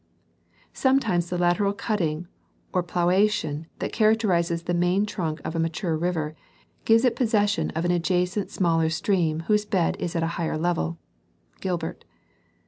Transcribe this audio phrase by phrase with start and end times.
[0.73, 2.27] Sometimes the lateral cutting
[2.73, 6.35] or planation that characterizes the main trunk of a mature river
[6.85, 10.97] gives it possession of an adjacent smaller stream whose bed is at a higher level
[11.59, 12.03] (Gilbert).